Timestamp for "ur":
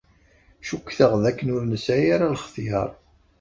1.55-1.63